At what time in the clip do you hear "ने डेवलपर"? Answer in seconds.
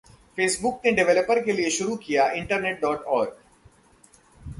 0.85-1.41